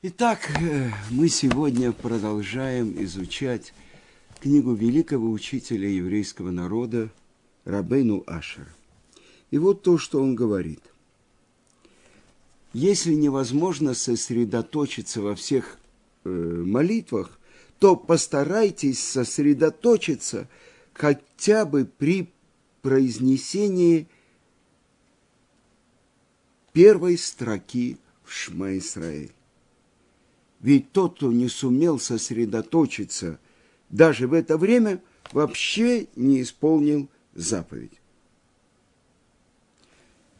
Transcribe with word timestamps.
Итак, 0.00 0.48
э, 0.60 0.92
мы 1.10 1.28
сегодня 1.28 1.90
продолжаем 1.90 2.94
изучать 3.02 3.74
книгу 4.38 4.72
великого 4.72 5.28
учителя 5.28 5.88
еврейского 5.88 6.52
народа 6.52 7.10
Рабейну 7.64 8.22
Ашера. 8.28 8.72
И 9.50 9.58
вот 9.58 9.82
то, 9.82 9.98
что 9.98 10.22
он 10.22 10.36
говорит. 10.36 10.80
Если 12.72 13.12
невозможно 13.14 13.92
сосредоточиться 13.92 15.20
во 15.20 15.34
всех 15.34 15.80
э, 16.22 16.28
молитвах, 16.28 17.36
то 17.80 17.96
постарайтесь 17.96 19.02
сосредоточиться 19.02 20.48
хотя 20.92 21.64
бы 21.64 21.84
при 21.86 22.30
произнесении 22.82 24.06
первой 26.72 27.18
строки 27.18 27.98
в 28.22 28.32
Шма 28.32 28.78
Исраэль. 28.78 29.32
Ведь 30.60 30.92
тот, 30.92 31.16
кто 31.16 31.32
не 31.32 31.48
сумел 31.48 31.98
сосредоточиться 31.98 33.38
даже 33.90 34.26
в 34.26 34.32
это 34.32 34.58
время, 34.58 35.00
вообще 35.32 36.08
не 36.16 36.42
исполнил 36.42 37.08
заповедь. 37.34 38.00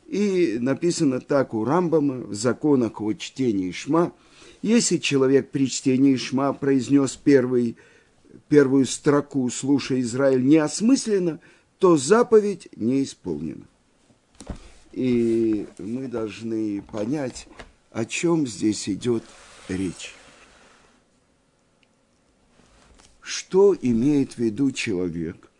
И 0.07 0.57
написано 0.59 1.21
так 1.21 1.55
у 1.55 1.65
Рамбама 1.65 2.27
в 2.27 2.35
законах 2.35 3.01
о 3.01 3.13
чтении 3.13 3.71
Шма. 3.71 4.13
Если 4.63 4.97
человек 4.97 5.51
при 5.51 5.69
чтении 5.69 6.17
Шма 6.17 6.53
произнес 6.53 7.15
первый, 7.17 7.77
первую 8.49 8.87
строку 8.87 9.49
«Слушай, 9.51 10.01
Израиль» 10.01 10.45
неосмысленно, 10.45 11.41
то 11.79 11.97
заповедь 11.97 12.69
не 12.75 13.05
исполнена. 13.05 13.67
И 14.93 15.67
мы 15.79 16.09
должны 16.09 16.83
понять, 16.83 17.47
о 17.93 18.05
чем 18.05 18.47
здесь 18.47 18.89
идет 18.89 19.23
речь. 19.23 19.48
Что 23.21 23.77
имеет 23.81 24.33
в 24.33 24.39
виду 24.39 24.71
человек, 24.71 25.51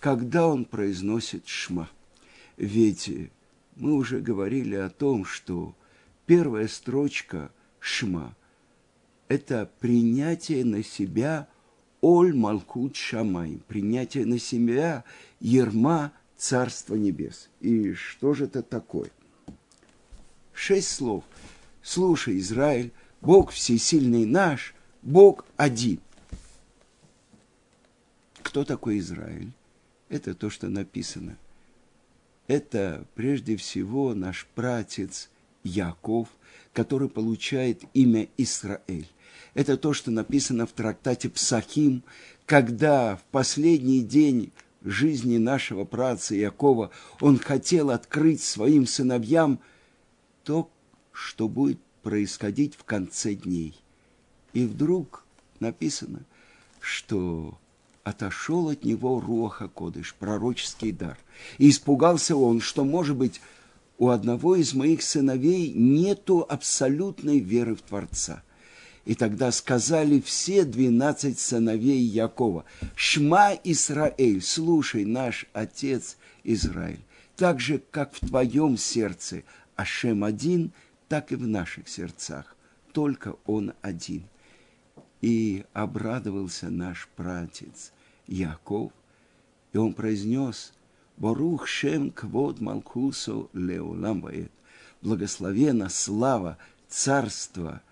когда 0.00 0.48
он 0.48 0.64
произносит 0.64 1.46
шма? 1.46 1.88
Ведь 2.56 3.10
мы 3.76 3.92
уже 3.92 4.20
говорили 4.20 4.74
о 4.74 4.90
том, 4.90 5.24
что 5.24 5.74
первая 6.26 6.66
строчка 6.66 7.52
шма– 7.78 8.34
это 9.28 9.70
принятие 9.80 10.64
на 10.64 10.82
себя 10.82 11.48
Оль 12.00 12.34
Малкут 12.34 12.96
Шамай, 12.96 13.60
принятие 13.68 14.26
на 14.26 14.38
себя 14.38 15.04
ерма 15.40 16.12
Царства 16.36 16.94
Небес. 16.94 17.48
И 17.60 17.94
что 17.94 18.34
же 18.34 18.44
это 18.44 18.62
такое? 18.62 19.10
Шесть 20.52 20.90
слов. 20.90 21.24
Слушай, 21.82 22.38
Израиль, 22.38 22.92
Бог 23.26 23.50
всесильный 23.50 24.24
наш, 24.24 24.72
Бог 25.02 25.46
один. 25.56 25.98
Кто 28.40 28.64
такой 28.64 29.00
Израиль? 29.00 29.50
Это 30.08 30.32
то, 30.32 30.48
что 30.48 30.68
написано. 30.68 31.36
Это 32.46 33.04
прежде 33.16 33.56
всего 33.56 34.14
наш 34.14 34.46
пратец 34.54 35.28
Яков, 35.64 36.28
который 36.72 37.08
получает 37.08 37.82
имя 37.94 38.28
Израиль. 38.36 39.08
Это 39.54 39.76
то, 39.76 39.92
что 39.92 40.12
написано 40.12 40.64
в 40.64 40.70
трактате 40.70 41.28
Псахим, 41.28 42.04
когда 42.46 43.16
в 43.16 43.24
последний 43.32 44.02
день 44.02 44.52
жизни 44.84 45.38
нашего 45.38 45.84
праца 45.84 46.36
Якова 46.36 46.92
он 47.20 47.40
хотел 47.40 47.90
открыть 47.90 48.40
своим 48.40 48.86
сыновьям 48.86 49.58
то, 50.44 50.70
что 51.10 51.48
будет 51.48 51.80
происходить 52.06 52.76
в 52.76 52.84
конце 52.84 53.34
дней. 53.34 53.74
И 54.52 54.64
вдруг 54.64 55.24
написано, 55.58 56.20
что 56.78 57.58
отошел 58.04 58.68
от 58.68 58.84
него 58.84 59.18
Руаха 59.18 59.66
Кодыш, 59.66 60.14
пророческий 60.14 60.92
дар. 60.92 61.18
И 61.58 61.68
испугался 61.68 62.36
он, 62.36 62.60
что, 62.60 62.84
может 62.84 63.16
быть, 63.16 63.40
у 63.98 64.10
одного 64.10 64.54
из 64.54 64.72
моих 64.72 65.02
сыновей 65.02 65.72
нету 65.72 66.46
абсолютной 66.48 67.40
веры 67.40 67.74
в 67.74 67.82
Творца. 67.82 68.44
И 69.04 69.16
тогда 69.16 69.50
сказали 69.50 70.20
все 70.20 70.64
двенадцать 70.64 71.40
сыновей 71.40 72.02
Якова, 72.02 72.66
«Шма 72.94 73.58
Исраэль, 73.64 74.42
слушай, 74.42 75.04
наш 75.04 75.46
отец 75.52 76.18
Израиль, 76.44 77.00
так 77.34 77.58
же, 77.58 77.82
как 77.90 78.14
в 78.14 78.20
твоем 78.20 78.76
сердце 78.76 79.42
Ашем 79.74 80.22
один– 80.22 80.70
так 81.08 81.32
и 81.32 81.36
в 81.36 81.46
наших 81.46 81.88
сердцах. 81.88 82.56
Только 82.92 83.36
Он 83.46 83.74
один. 83.82 84.24
И 85.20 85.64
обрадовался 85.72 86.70
наш 86.70 87.08
пратец 87.16 87.92
Яков, 88.26 88.92
и 89.72 89.78
он 89.78 89.92
произнес 89.92 90.72
«Борух 91.16 91.66
шем 91.66 92.10
квод 92.10 92.60
малкусо 92.60 93.48
леолам 93.52 94.20
ваэт» 94.20 94.52
благословена 95.02 95.88
слава 95.88 96.58
царства 96.88 97.82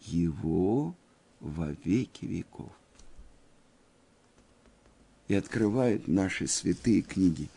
его 0.00 0.94
во 1.40 1.74
веки 1.84 2.24
веков. 2.24 2.72
И 5.28 5.34
открывает 5.34 6.08
наши 6.08 6.46
святые 6.46 7.02
книги. 7.02 7.48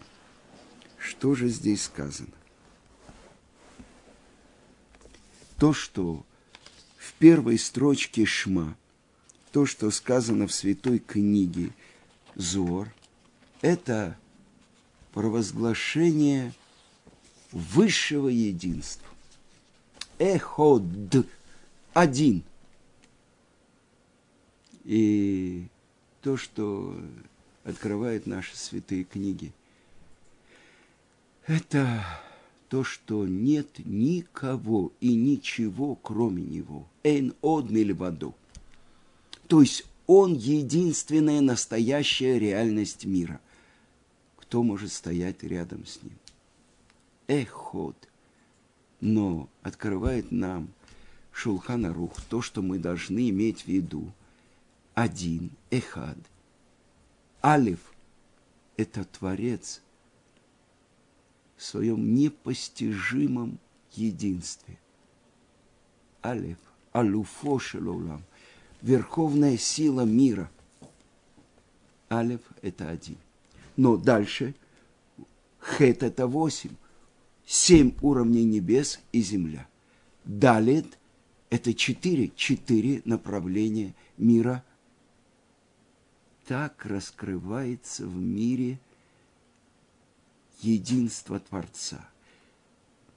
Что 0.97 1.35
же 1.35 1.49
здесь 1.49 1.83
сказано? 1.83 2.34
То, 5.57 5.73
что 5.73 6.25
в 6.97 7.13
первой 7.13 7.57
строчке 7.57 8.25
Шма, 8.25 8.75
то, 9.51 9.65
что 9.65 9.89
сказано 9.91 10.47
в 10.47 10.53
святой 10.53 10.99
книге 10.99 11.71
Зор, 12.35 12.93
это 13.61 14.17
провозглашение 15.13 16.53
высшего 17.51 18.27
единства. 18.27 19.07
Эход 20.17 20.83
один. 21.93 22.43
И 24.83 25.67
то, 26.21 26.37
что 26.37 26.99
открывает 27.63 28.27
наши 28.27 28.55
святые 28.57 29.05
книги, 29.05 29.53
это 31.47 32.03
то, 32.75 32.83
что 32.83 33.25
нет 33.25 33.69
никого 33.85 34.91
и 34.99 35.15
ничего, 35.15 35.95
кроме 35.95 36.43
него. 36.43 36.85
Эн 37.03 37.33
од 37.41 37.69
мильваду. 37.69 38.35
То 39.47 39.61
есть 39.61 39.85
он 40.07 40.33
единственная 40.33 41.39
настоящая 41.39 42.37
реальность 42.37 43.05
мира. 43.05 43.39
Кто 44.35 44.61
может 44.61 44.91
стоять 44.91 45.41
рядом 45.41 45.85
с 45.85 46.03
ним? 46.03 46.17
Эход. 47.27 47.95
Но 48.99 49.47
открывает 49.61 50.33
нам 50.33 50.67
Шулхана 51.31 51.93
Рух 51.93 52.19
то, 52.29 52.41
что 52.41 52.61
мы 52.61 52.77
должны 52.77 53.29
иметь 53.29 53.61
в 53.61 53.67
виду. 53.67 54.11
Один, 54.95 55.49
эхад. 55.69 56.17
Алиф– 57.41 57.79
это 58.75 59.05
Творец– 59.05 59.79
в 61.55 61.63
своем 61.63 62.13
непостижимом 62.13 63.59
единстве. 63.93 64.77
Алеф, 66.23 66.57
алуфо 66.91 67.59
шелолам, 67.59 68.23
верховная 68.81 69.57
сила 69.57 70.01
мира. 70.01 70.51
Алеф– 72.09 72.41
это 72.61 72.89
один. 72.89 73.17
Но 73.77 73.97
дальше 73.97 74.55
хет– 75.61 76.03
это 76.03 76.27
восемь. 76.27 76.75
Семь 77.45 77.93
уровней 78.01 78.43
небес 78.43 78.99
и 79.11 79.21
земля. 79.21 79.67
Далит– 80.23 80.97
это 81.51 81.75
четыре, 81.75 82.31
четыре 82.35 83.03
направления 83.05 83.93
мира. 84.17 84.63
Так 86.47 86.85
раскрывается 86.85 88.05
в 88.05 88.15
мире– 88.15 88.79
единства 90.61 91.39
Творца. 91.39 92.07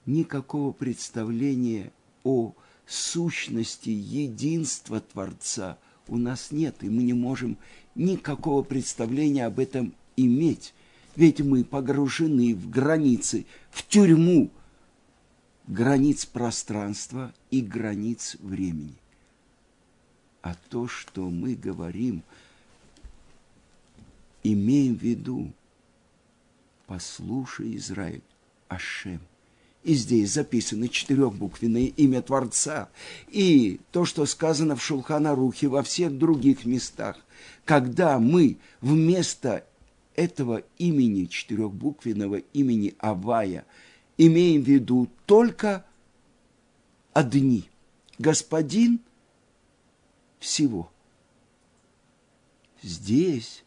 Никакого 0.05 0.71
представления 0.71 1.91
о 2.23 2.53
сущности 2.87 3.89
единства 3.89 4.99
Творца 4.99 5.77
у 6.07 6.17
нас 6.17 6.51
нет, 6.51 6.77
и 6.81 6.89
мы 6.89 7.03
не 7.03 7.13
можем 7.13 7.57
никакого 7.95 8.63
представления 8.63 9.45
об 9.45 9.59
этом 9.59 9.93
иметь. 10.17 10.73
Ведь 11.15 11.41
мы 11.41 11.63
погружены 11.63 12.55
в 12.55 12.69
границы, 12.69 13.45
в 13.71 13.85
тюрьму 13.87 14.49
границ 15.67 16.25
пространства 16.25 17.33
и 17.51 17.61
границ 17.61 18.37
времени. 18.39 18.95
А 20.41 20.55
то, 20.69 20.87
что 20.87 21.29
мы 21.29 21.55
говорим, 21.55 22.23
имеем 24.43 24.95
в 24.95 25.03
виду, 25.03 25.51
послушай, 26.89 27.75
Израиль, 27.75 28.23
Ашем, 28.67 29.21
И 29.83 29.93
здесь 29.93 30.33
записано 30.33 30.89
четырехбуквенное 30.89 31.85
имя 31.85 32.23
Творца. 32.23 32.89
И 33.27 33.79
то, 33.91 34.05
что 34.05 34.25
сказано 34.25 34.75
в 34.75 34.81
Шулхана-Рухе 34.83 35.67
во 35.67 35.83
всех 35.83 36.17
других 36.17 36.65
местах. 36.65 37.17
Когда 37.63 38.17
мы 38.17 38.57
вместо 38.81 39.65
этого 40.15 40.63
имени, 40.79 41.25
четырехбуквенного 41.25 42.37
имени 42.53 42.95
Авая, 42.97 43.65
имеем 44.17 44.63
в 44.63 44.67
виду 44.67 45.07
только 45.27 45.85
одни. 47.13 47.69
Господин 48.17 48.99
всего. 50.39 50.91
Здесь 52.81 53.63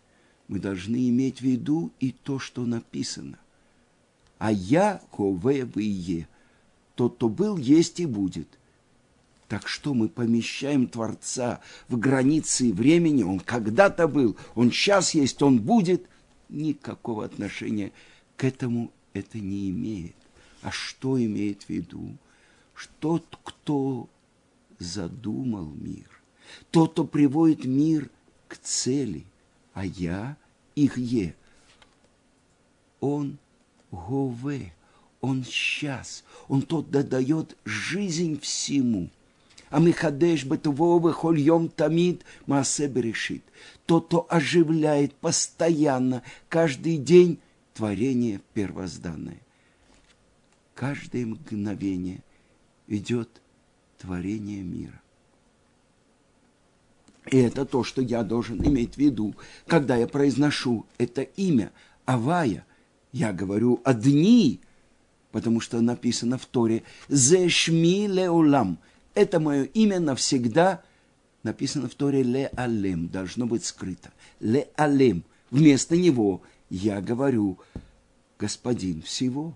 мы 0.48 0.58
должны 0.58 1.08
иметь 1.08 1.38
в 1.38 1.42
виду 1.42 1.92
и 2.00 2.12
то, 2.12 2.38
что 2.38 2.64
написано. 2.64 3.38
А 4.38 4.50
я 4.50 5.00
Хове 5.10 5.68
Е, 5.76 6.28
тот, 6.94 7.14
кто 7.16 7.28
был, 7.28 7.56
есть 7.56 8.00
и 8.00 8.06
будет. 8.06 8.48
Так 9.48 9.68
что 9.68 9.94
мы 9.94 10.08
помещаем 10.08 10.88
Творца 10.88 11.60
в 11.88 11.98
границы 11.98 12.72
времени, 12.72 13.22
он 13.22 13.38
когда-то 13.38 14.08
был, 14.08 14.36
он 14.54 14.72
сейчас 14.72 15.14
есть, 15.14 15.42
он 15.42 15.58
будет, 15.58 16.06
никакого 16.48 17.24
отношения 17.24 17.92
к 18.36 18.44
этому 18.44 18.90
это 19.12 19.38
не 19.38 19.70
имеет. 19.70 20.16
А 20.62 20.70
что 20.70 21.22
имеет 21.22 21.64
в 21.64 21.70
виду? 21.70 22.16
Что 22.74 23.18
тот, 23.18 23.38
кто 23.44 24.08
задумал 24.78 25.66
мир, 25.66 26.08
тот, 26.70 26.92
кто 26.92 27.04
приводит 27.04 27.64
мир 27.64 28.10
к 28.48 28.56
цели, 28.56 29.24
а 29.74 29.84
я 29.84 30.36
их 30.74 30.98
е. 30.98 31.34
Он 33.00 33.38
гове, 33.90 34.72
он 35.20 35.44
сейчас, 35.44 36.24
он 36.48 36.62
тот 36.62 36.90
дает 36.90 37.56
жизнь 37.64 38.40
всему. 38.40 39.10
А 39.70 39.80
Михадеш 39.80 40.44
Бетувовы 40.44 41.12
Хольем 41.12 41.68
Тамид 41.68 42.24
Маасе 42.46 42.88
Берешит. 42.88 43.42
Тот, 43.86 44.06
кто 44.06 44.26
оживляет 44.28 45.14
постоянно, 45.14 46.22
каждый 46.50 46.98
день 46.98 47.40
творение 47.72 48.40
первозданное. 48.52 49.40
Каждое 50.74 51.24
мгновение 51.26 52.22
идет 52.86 53.40
творение 53.98 54.62
мира. 54.62 55.01
И 57.30 57.38
это 57.38 57.64
то, 57.64 57.84
что 57.84 58.02
я 58.02 58.22
должен 58.22 58.64
иметь 58.66 58.94
в 58.94 58.98
виду, 58.98 59.34
когда 59.66 59.96
я 59.96 60.06
произношу 60.06 60.86
это 60.98 61.22
имя 61.22 61.70
Авая. 62.04 62.66
Я 63.12 63.32
говорю 63.32 63.80
«одни», 63.84 64.60
потому 65.30 65.60
что 65.60 65.80
написано 65.80 66.38
в 66.38 66.46
Торе 66.46 66.82
«Зешми 67.08 68.06
леулам». 68.06 68.78
Это 69.14 69.38
мое 69.38 69.64
имя 69.64 70.00
навсегда 70.00 70.82
написано 71.42 71.88
в 71.88 71.94
Торе 71.94 72.22
«Ле 72.22 72.50
алем», 72.56 73.08
должно 73.08 73.46
быть 73.46 73.64
скрыто. 73.64 74.10
«Ле 74.40 74.68
алем». 74.76 75.24
Вместо 75.50 75.96
него 75.96 76.42
я 76.70 77.00
говорю 77.00 77.58
«Господин 78.38 79.02
всего». 79.02 79.54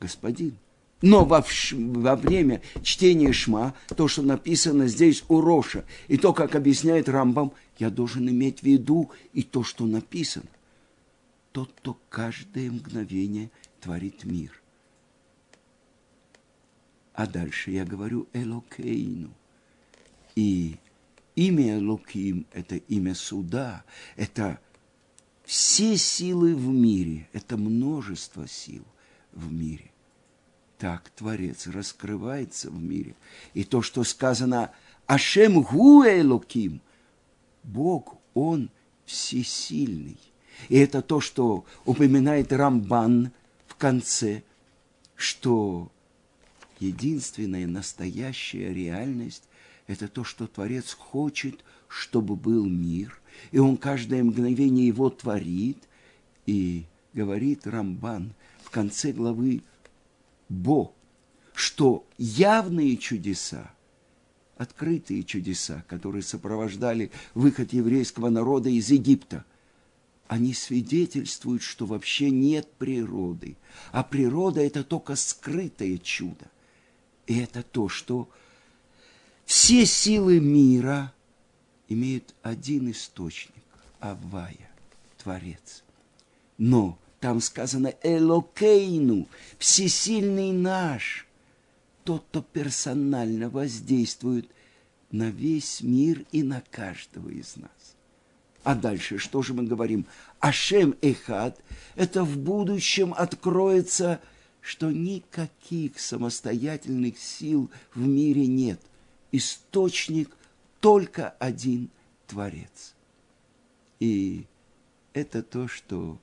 Господин. 0.00 0.56
Но 1.00 1.24
во, 1.24 1.44
во 1.72 2.16
время 2.16 2.60
чтения 2.82 3.32
Шма, 3.32 3.74
то, 3.96 4.08
что 4.08 4.22
написано 4.22 4.88
здесь 4.88 5.24
у 5.28 5.40
Роша, 5.40 5.84
и 6.08 6.16
то, 6.16 6.32
как 6.32 6.56
объясняет 6.56 7.08
Рамбам, 7.08 7.52
я 7.78 7.90
должен 7.90 8.28
иметь 8.28 8.60
в 8.60 8.62
виду 8.64 9.10
и 9.32 9.42
то, 9.44 9.62
что 9.62 9.86
написано. 9.86 10.48
Тот, 11.52 11.72
кто 11.72 11.98
каждое 12.08 12.70
мгновение 12.70 13.50
творит 13.80 14.24
мир. 14.24 14.60
А 17.14 17.26
дальше 17.26 17.70
я 17.70 17.84
говорю 17.84 18.28
Элокейну. 18.32 19.30
И 20.34 20.76
имя 21.36 21.78
Элоким– 21.78 22.46
это 22.52 22.76
имя 22.76 23.14
суда, 23.14 23.84
это 24.16 24.60
все 25.44 25.96
силы 25.96 26.54
в 26.54 26.68
мире, 26.68 27.28
это 27.32 27.56
множество 27.56 28.46
сил 28.48 28.84
в 29.32 29.52
мире 29.52 29.90
так 30.78 31.10
Творец 31.10 31.66
раскрывается 31.66 32.70
в 32.70 32.80
мире. 32.80 33.14
И 33.52 33.64
то, 33.64 33.82
что 33.82 34.04
сказано 34.04 34.70
«Ашем 35.06 35.62
гуэлоким», 35.62 36.80
Бог, 37.64 38.16
Он 38.34 38.70
всесильный. 39.04 40.18
И 40.68 40.78
это 40.78 41.02
то, 41.02 41.20
что 41.20 41.64
упоминает 41.84 42.52
Рамбан 42.52 43.32
в 43.66 43.74
конце, 43.74 44.42
что 45.16 45.90
единственная 46.80 47.66
настоящая 47.66 48.72
реальность– 48.72 49.44
это 49.86 50.08
то, 50.08 50.24
что 50.24 50.46
Творец 50.46 50.94
хочет, 50.94 51.64
чтобы 51.88 52.36
был 52.36 52.66
мир, 52.66 53.20
и 53.50 53.58
Он 53.58 53.76
каждое 53.76 54.22
мгновение 54.22 54.86
его 54.86 55.10
творит, 55.10 55.78
и 56.46 56.84
говорит 57.14 57.66
Рамбан 57.66 58.32
в 58.62 58.70
конце 58.70 59.12
главы 59.12 59.62
Бо, 60.48 60.94
что 61.54 62.06
явные 62.16 62.96
чудеса, 62.96 63.70
открытые 64.56 65.22
чудеса, 65.24 65.84
которые 65.88 66.22
сопровождали 66.22 67.10
выход 67.34 67.72
еврейского 67.72 68.28
народа 68.28 68.68
из 68.68 68.90
Египта, 68.90 69.44
они 70.26 70.52
свидетельствуют, 70.52 71.62
что 71.62 71.86
вообще 71.86 72.30
нет 72.30 72.70
природы, 72.74 73.56
а 73.92 74.02
природа– 74.04 74.60
это 74.62 74.84
только 74.84 75.16
скрытое 75.16 75.96
чудо. 75.98 76.50
И 77.26 77.38
это 77.38 77.62
то, 77.62 77.88
что 77.88 78.28
все 79.46 79.86
силы 79.86 80.40
мира 80.40 81.14
имеют 81.88 82.34
один 82.42 82.90
источник– 82.90 83.54
Авая, 84.00 84.70
Творец. 85.16 85.82
Но 86.58 86.98
там 87.20 87.40
сказано 87.40 87.94
Элокейну, 88.02 89.28
всесильный 89.58 90.52
наш, 90.52 91.26
тот, 92.04 92.24
кто 92.28 92.42
персонально 92.42 93.50
воздействует 93.50 94.48
на 95.10 95.30
весь 95.30 95.80
мир 95.80 96.24
и 96.32 96.42
на 96.42 96.62
каждого 96.70 97.28
из 97.28 97.56
нас. 97.56 97.96
А 98.62 98.74
дальше 98.74 99.18
что 99.18 99.42
же 99.42 99.54
мы 99.54 99.64
говорим? 99.64 100.06
Ашем 100.40 100.94
Эхад, 101.00 101.60
это 101.96 102.24
в 102.24 102.38
будущем 102.38 103.14
откроется, 103.16 104.20
что 104.60 104.90
никаких 104.90 105.98
самостоятельных 105.98 107.18
сил 107.18 107.70
в 107.94 108.00
мире 108.00 108.46
нет. 108.46 108.80
Источник 109.32 110.30
только 110.80 111.30
один 111.38 111.90
Творец. 112.26 112.94
И 114.00 114.46
это 115.14 115.42
то, 115.42 115.66
что 115.66 116.18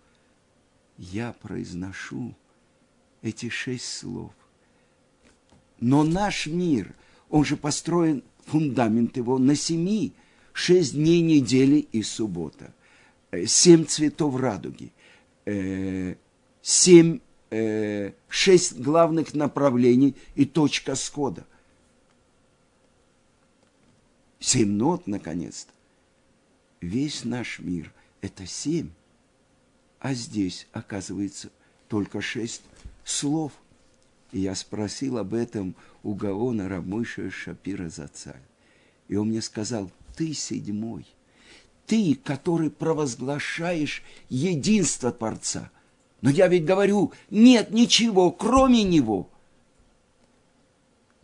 я 0.98 1.34
произношу 1.34 2.36
эти 3.22 3.50
шесть 3.50 3.92
слов. 3.98 4.32
Но 5.80 6.04
наш 6.04 6.48
мир, 6.48 6.94
он 7.30 7.44
же 7.44 7.58
построен, 7.58 8.24
фундамент 8.46 9.18
его 9.18 9.38
на 9.38 9.56
семи, 9.56 10.14
шесть 10.54 10.94
дней 10.94 11.22
недели 11.22 11.78
и 11.92 12.02
суббота, 12.04 12.74
э, 13.32 13.46
семь 13.46 13.86
цветов 13.86 14.36
радуги, 14.38 14.94
э, 15.46 16.16
семь, 16.62 17.20
э, 17.50 18.14
шесть 18.30 18.80
главных 18.80 19.34
направлений 19.34 20.16
и 20.36 20.46
точка 20.46 20.96
схода. 20.96 21.46
Семь 24.40 24.72
нот, 24.72 25.08
наконец-то. 25.08 25.74
Весь 26.80 27.25
наш 27.25 27.60
мир– 27.60 27.92
это 28.22 28.46
семь 28.46 28.92
а 30.06 30.14
здесь, 30.14 30.68
оказывается, 30.72 31.50
только 31.88 32.22
шесть 32.22 32.62
слов. 33.04 33.52
И 34.32 34.40
я 34.40 34.54
спросил 34.54 35.18
об 35.18 35.34
этом 35.34 35.74
у 36.04 36.14
Гаона 36.14 36.70
Рамыша 36.70 37.32
Шапира 37.32 37.90
Зацаль. 37.90 38.44
И 39.08 39.16
он 39.16 39.30
мне 39.30 39.42
сказал, 39.42 39.90
ты 40.16 40.36
седьмой, 40.36 41.08
ты, 41.88 42.14
который 42.14 42.70
провозглашаешь 42.70 44.04
единство 44.30 45.12
Творца. 45.12 45.72
Но 46.22 46.30
я 46.30 46.50
ведь 46.50 46.66
говорю, 46.66 47.12
нет 47.32 47.72
ничего, 47.72 48.32
кроме 48.32 48.84
Него. 48.84 49.28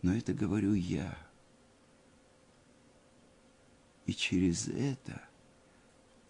Но 0.02 0.12
это 0.12 0.34
говорю 0.34 0.74
я. 0.74 1.16
И 4.06 4.12
через 4.12 4.66
это– 4.66 5.22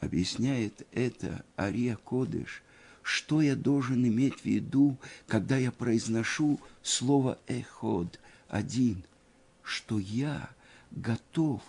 объясняет 0.03 0.85
это 0.93 1.45
Ария 1.57 1.97
Кодыш, 1.97 2.63
что 3.03 3.41
я 3.41 3.55
должен 3.55 4.05
иметь 4.05 4.41
в 4.41 4.45
виду, 4.45 4.99
когда 5.29 5.57
я 5.57 5.71
произношу 5.71 6.61
слово 6.83 7.39
«эход»– 7.47 8.19
«один», 8.49 9.05
что 9.63 10.01
я 10.01 10.51
готов 10.91 11.63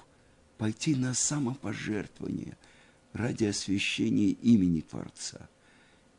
пойти 0.58 0.96
на 0.96 1.14
самопожертвование 1.14 2.58
ради 3.14 3.46
освящения 3.46 4.32
имени 4.42 4.82
Творца 4.82 5.48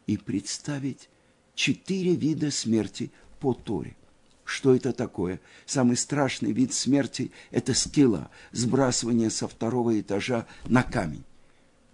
и 0.06 0.16
представить 0.16 1.08
четыре 1.56 2.14
вида 2.14 2.50
смерти 2.52 3.10
по 3.40 3.54
Торе. 3.54 3.96
что 4.44 4.74
это 4.74 4.92
такое. 4.92 5.40
Самый 5.64 5.96
страшный 5.96 6.52
вид 6.52 6.74
смерти– 6.74 7.32
это 7.50 7.72
скилла, 7.72 8.30
сбрасывание 8.52 9.30
со 9.30 9.48
второго 9.48 9.98
этажа 9.98 10.46
на 10.66 10.82
камень. 10.82 11.24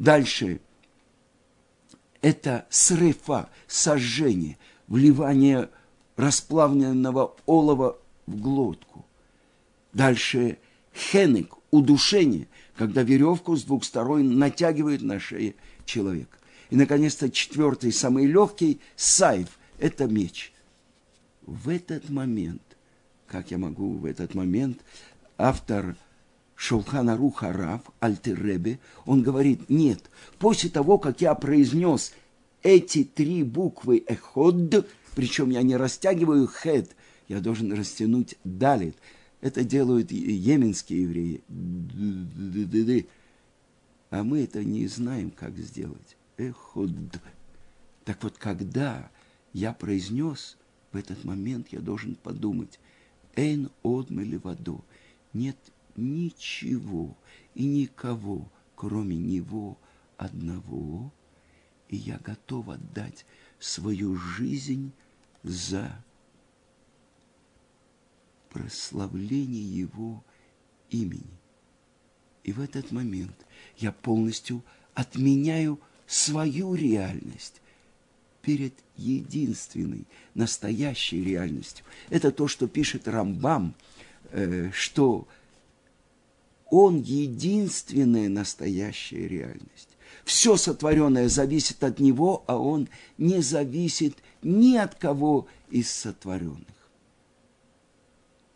Дальше– 0.00 0.60
это 2.22 2.66
срыфа, 2.70 3.50
сожжение, 3.68 4.56
вливание 4.88 5.68
расплавленного 6.16 7.36
олова 7.44 7.98
в 8.26 8.40
глотку. 8.40 9.04
Дальше– 9.92 10.56
хенек, 10.94 11.54
удушение, 11.70 12.48
когда 12.76 13.02
веревку 13.02 13.54
с 13.56 13.62
двух 13.62 13.84
сторон 13.84 14.38
натягивают 14.38 15.02
на 15.02 15.20
шее 15.20 15.54
человека. 15.84 16.38
И, 16.70 16.76
наконец-то, 16.76 17.30
четвертый, 17.30 17.92
самый 17.92 18.24
легкий– 18.24 18.80
сайф, 18.96 19.58
это 19.78 20.06
меч– 20.06 20.54
в 21.42 21.68
этот 21.68 22.08
момент, 22.08 22.62
как 23.26 23.50
я 23.50 23.58
могу 23.58 23.98
в 23.98 24.06
этот 24.06 24.34
момент, 24.34 24.80
автор 25.36 25.96
Шулхана 26.60 27.16
Руха 27.16 27.54
Рав, 27.54 27.80
Альтеребе, 28.00 28.80
он 29.06 29.22
говорит, 29.22 29.70
нет, 29.70 30.10
после 30.38 30.68
того, 30.68 30.98
как 30.98 31.22
я 31.22 31.34
произнес 31.34 32.12
эти 32.62 33.02
три 33.02 33.42
буквы 33.42 34.04
эход, 34.06 34.86
причем 35.14 35.48
я 35.48 35.62
не 35.62 35.74
растягиваю 35.74 36.46
хед, 36.46 36.94
я 37.28 37.40
должен 37.40 37.72
растянуть 37.72 38.36
далит. 38.44 38.94
Это 39.40 39.64
делают 39.64 40.12
йеменские 40.12 41.04
евреи. 41.04 43.06
А 44.10 44.22
мы 44.22 44.42
это 44.42 44.62
не 44.62 44.86
знаем, 44.86 45.30
как 45.30 45.56
сделать. 45.56 46.18
Эход. 46.36 46.90
Так 48.04 48.22
вот, 48.22 48.36
когда 48.36 49.10
я 49.54 49.72
произнес 49.72 50.58
в 50.92 50.96
этот 50.98 51.24
момент 51.24 51.68
я 51.70 51.80
должен 51.80 52.16
подумать, 52.16 52.78
«Эйн 53.34 53.70
одмели 53.82 54.36
воду». 54.36 54.84
Нет 55.32 55.56
ничего 55.96 57.16
и 57.54 57.64
никого, 57.64 58.48
кроме 58.74 59.16
него 59.16 59.78
одного, 60.16 61.12
и 61.88 61.96
я 61.96 62.18
готов 62.18 62.68
отдать 62.68 63.24
свою 63.58 64.16
жизнь 64.16 64.92
за 65.42 66.04
прославление 68.50 69.62
его 69.62 70.22
имени. 70.90 71.38
И 72.44 72.52
в 72.52 72.60
этот 72.60 72.90
момент 72.90 73.34
я 73.76 73.92
полностью 73.92 74.62
отменяю 74.94 75.78
свою 76.06 76.74
реальность, 76.74 77.60
перед 78.42 78.74
единственной, 78.96 80.06
настоящей 80.34 81.22
реальностью. 81.22 81.84
Это 82.08 82.30
то, 82.30 82.48
что 82.48 82.68
пишет 82.68 83.08
Рамбам, 83.08 83.74
э, 84.30 84.70
что 84.72 85.28
он 86.70 87.00
единственная 87.00 88.28
настоящая 88.28 89.28
реальность. 89.28 89.88
Все 90.24 90.56
сотворенное 90.56 91.28
зависит 91.28 91.82
от 91.82 91.98
него, 91.98 92.44
а 92.46 92.56
он 92.56 92.88
не 93.18 93.40
зависит 93.42 94.16
ни 94.42 94.76
от 94.76 94.94
кого 94.94 95.46
из 95.70 95.90
сотворенных. 95.90 96.66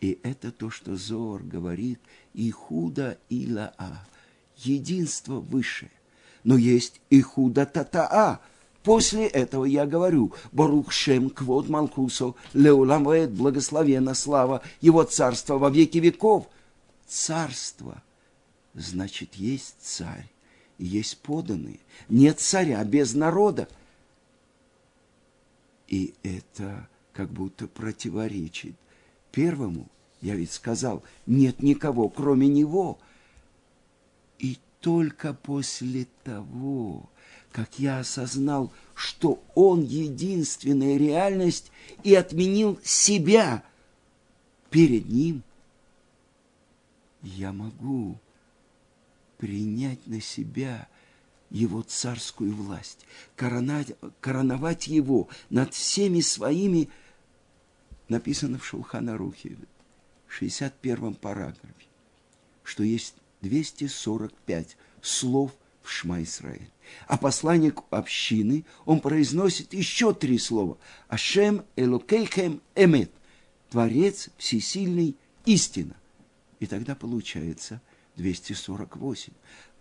И 0.01 0.19
это 0.23 0.53
то, 0.53 0.71
что 0.71 0.97
Зор 0.97 1.43
говорит, 1.43 1.99
и 2.35 2.51
худо 2.51 3.19
и 3.29 3.51
лаа, 3.51 4.07
единство 4.57 5.41
высшее. 5.41 5.91
Но 6.45 6.57
есть 6.57 7.01
и 7.11 7.21
худо 7.23 7.65
татаа, 7.65 8.41
После 8.85 9.27
этого 9.29 9.65
я 9.65 9.87
говорю, 9.87 10.35
Барух 10.53 10.93
Шем 10.93 11.31
Квод 11.31 11.71
Малкусо, 11.71 12.35
Леулам 12.53 13.05
Ваэт, 13.05 13.31
благословена 13.31 14.13
слава, 14.13 14.61
его 14.83 15.05
царство 15.05 15.57
во 15.57 15.71
веки 15.71 15.97
веков. 15.97 16.49
Царство, 17.15 18.03
значит, 18.75 19.37
есть 19.37 19.77
царь, 19.79 20.29
и 20.79 20.85
есть 20.85 21.19
поданные. 21.19 21.79
Нет 22.09 22.41
царя 22.41 22.83
без 22.83 23.15
народа. 23.15 23.69
И 25.87 26.13
это 26.25 26.89
как 27.13 27.31
будто 27.31 27.69
противоречит 27.69 28.75
первому. 29.31 29.87
Я 30.23 30.35
ведь 30.35 30.51
сказал, 30.51 31.05
нет 31.25 31.63
никого, 31.63 32.09
кроме 32.09 32.49
него. 32.49 32.99
И 34.41 34.59
только 34.81 35.35
после 35.35 36.09
того, 36.25 37.09
как 37.53 37.79
я 37.79 38.01
осознал, 38.01 38.73
что 38.97 39.41
Он 39.55 39.85
единственная 39.85 40.97
реальность 40.97 41.71
и 42.03 42.13
отменил 42.13 42.81
себя 42.83 43.63
перед 44.69 45.09
Ним, 45.09 45.45
я 47.25 47.53
могу 47.53 48.21
принять 49.39 50.07
на 50.07 50.21
себя 50.21 50.89
Его 51.51 51.83
царскую 51.83 52.55
власть, 52.55 53.07
короновать 53.37 54.87
Его 54.87 55.29
над 55.51 55.75
всеми 55.75 56.21
своими, 56.21 56.89
написано 58.09 58.59
в 58.59 58.67
Шулханарухе, 58.67 59.57
в 60.27 60.33
61 60.33 61.15
параграфе, 61.15 61.87
что 62.63 62.83
есть 62.83 63.15
245 63.41 64.77
слов 65.01 65.53
в 65.83 65.91
Шма 65.91 66.23
Исраэль. 66.23 66.71
А 67.07 67.17
посланник 67.17 67.81
общины, 67.91 68.65
он 68.85 69.01
произносит 69.01 69.73
еще 69.73 70.13
три 70.13 70.39
слова. 70.39 70.79
Ашем 71.09 71.65
Элокейхем 71.77 72.61
Эмет. 72.75 73.11
Творец 73.71 74.29
всесильный, 74.37 75.17
истина. 75.47 75.97
И 76.61 76.67
тогда 76.67 76.95
получается 76.95 77.81
248. 78.17 79.33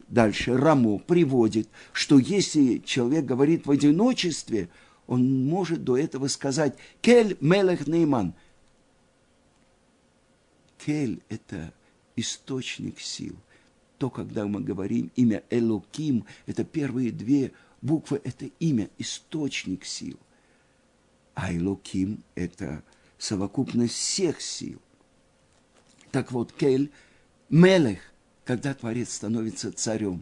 Дальше 0.08 0.58
Рамо 0.58 1.00
приводит, 1.00 1.70
что 1.92 2.20
если 2.20 2.80
человек 2.80 3.26
говорит 3.26 3.66
в 3.66 3.72
одиночестве, 3.72 4.70
он 5.08 5.46
может 5.46 5.84
до 5.84 5.98
этого 5.98 6.28
сказать 6.28 6.78
«Кель 7.02 7.38
мелех 7.40 7.88
нейман». 7.88 8.34
Кель– 10.86 11.22
это 11.30 11.74
источник 12.16 13.00
сил– 13.00 13.36
то, 14.04 14.10
когда 14.10 14.46
мы 14.46 14.60
говорим 14.60 15.14
имя 15.16 15.44
Элоким, 15.50 16.26
это 16.46 16.66
первые 16.66 17.10
две 17.10 17.54
буквы, 17.82 18.20
это 18.22 18.48
имя, 18.60 18.90
источник 18.98 19.86
сил. 19.86 20.20
А 21.36 21.54
Элоким– 21.54 22.22
это 22.36 22.84
совокупность 23.18 23.94
всех 23.94 24.42
сил. 24.42 24.82
Так 26.14 26.32
вот, 26.32 26.54
Кель, 26.54 26.92
Мелех, 27.50 27.98
когда 28.46 28.76
Творец 28.76 29.12
становится 29.12 29.72
царем, 29.72 30.22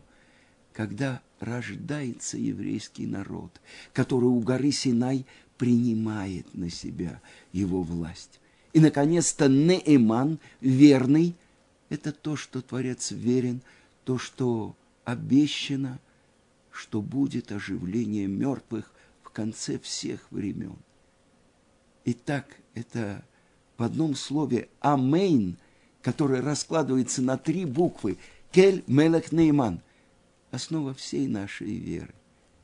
когда 0.72 1.22
рождается 1.42 2.38
еврейский 2.38 3.06
народ, 3.06 3.60
который 3.92 4.30
у 4.30 4.40
горы 4.40 4.72
Синай 4.72 5.26
принимает 5.58 6.54
на 6.54 6.70
себя 6.70 7.22
его 7.52 7.84
власть. 7.84 8.40
И, 8.72 8.80
наконец-то, 8.80 9.50
Неэман, 9.50 10.40
верный, 10.62 11.36
это 11.90 12.14
то, 12.14 12.38
что 12.38 12.62
Творец 12.62 13.12
верен, 13.12 13.62
то, 14.06 14.18
что 14.18 14.78
обещано, 15.04 16.00
что 16.72 17.02
будет 17.02 17.52
оживление 17.52 18.28
мертвых 18.28 18.94
в 19.24 19.30
конце 19.30 19.78
всех 19.78 20.26
времен. 20.32 20.78
Итак, 22.06 22.56
это 22.76 23.26
в 23.78 23.84
одном 23.84 24.16
слове 24.16 24.70
«Амейн», 24.80 25.58
которое 26.02 26.42
раскладывается 26.42 27.22
на 27.22 27.38
три 27.38 27.66
буквы 27.66 28.18
«Кель 28.52 28.84
Мелех 28.88 29.32
Нейман», 29.32 29.82
основа 30.52 30.94
всей 30.94 31.28
нашей 31.28 31.76
веры. 31.78 32.14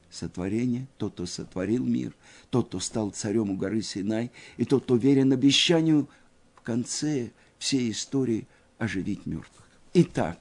Сотворение, 0.10 0.88
тот, 0.98 1.14
кто 1.14 1.26
сотворил 1.26 1.86
мир, 1.86 2.14
тот, 2.50 2.68
кто 2.68 2.80
стал 2.80 3.12
царем 3.12 3.52
у 3.52 3.58
горы 3.58 3.82
Синай, 3.82 4.32
и 4.58 4.66
тот, 4.66 4.84
кто 4.84 4.96
верен 4.96 5.32
обещанию 5.34 6.10
в 6.56 6.62
конце 6.62 7.32
всей 7.60 7.92
истории– 7.92 8.48
оживить 8.78 9.26
мертвых. 9.26 9.66
Итак, 9.94 10.40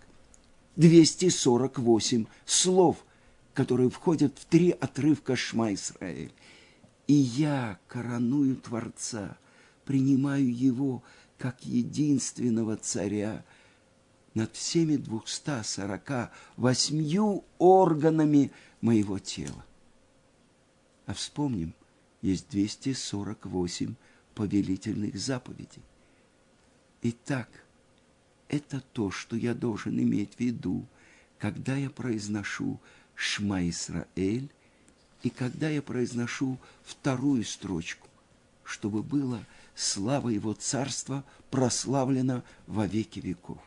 248 0.76 2.26
слов, 2.44 3.04
которые 3.54 3.90
входят 3.90 4.38
в 4.38 4.44
три 4.44 4.70
отрывка 4.70 5.36
Шма 5.36 5.74
Исраэль. 5.74 6.32
И 7.06 7.14
я 7.14 7.78
короную 7.88 8.56
Творца, 8.56 9.38
принимаю 9.84 10.54
его 10.54 11.02
как 11.38 11.64
единственного 11.64 12.76
царя 12.76 13.42
над 14.34 14.54
всеми 14.54 14.96
248 14.96 17.40
органами 17.58 18.52
моего 18.80 19.18
тела. 19.18 19.64
А 21.06 21.14
вспомним, 21.14 21.74
есть 22.22 22.48
248 22.50 23.96
повелительных 24.34 25.16
заповедей. 25.16 25.82
Итак, 27.02 27.48
это 28.48 28.80
то, 28.92 29.10
что 29.10 29.36
я 29.36 29.52
должен 29.54 29.98
иметь 29.98 30.34
в 30.34 30.40
виду, 30.40 30.86
когда 31.38 31.76
я 31.76 31.90
произношу 31.90 32.80
Шма 33.14 33.68
Исраэль 33.68 34.48
и 35.22 35.30
когда 35.30 35.70
я 35.70 35.82
произношу 35.82 36.58
вторую 36.84 37.44
строчку 37.44 38.08
чтобы 38.66 39.02
было 39.02 39.44
слава 39.76 40.30
его 40.30 40.54
царства 40.54 41.22
прославлена 41.50 42.42
во 42.66 42.86
веки 42.86 43.20
веков. 43.20 43.60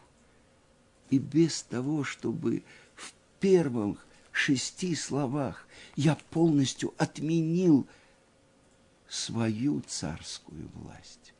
И 1.09 1.19
без 1.19 1.61
того, 1.61 2.03
чтобы 2.03 2.63
в 2.95 3.13
первых 3.39 4.05
шести 4.31 4.95
словах 4.95 5.67
я 5.95 6.17
полностью 6.31 6.93
отменил 6.97 7.87
свою 9.07 9.81
царскую 9.81 10.69
власть. 10.73 11.33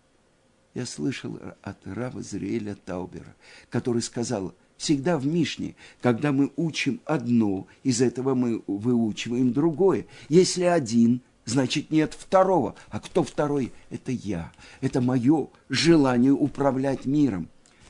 Я 0.75 0.85
слышал 0.85 1.39
от 1.61 1.85
Рава 1.85 2.21
Зриэля 2.21 2.75
Таубера, 2.75 3.35
который 3.69 4.01
сказал, 4.01 4.53
всегда 4.77 5.17
в 5.17 5.25
Мишне, 5.25 5.75
когда 5.99 6.31
мы 6.31 6.51
учим 6.55 7.01
одно, 7.05 7.67
из 7.83 8.01
этого 8.01 8.33
мы 8.35 8.63
выучиваем 8.67 9.51
другое. 9.51 10.05
Если 10.29 10.63
один, 10.63 11.21
значит 11.45 11.91
нет 11.91 12.13
второго. 12.13 12.75
А 12.89 12.99
кто 12.99 13.23
второй? 13.23 13.71
Это 13.89 14.11
я. 14.11 14.51
Это 14.81 15.01
мое 15.01 15.47
желание 15.69 16.31
управлять 16.31 17.05
миром. 17.05 17.49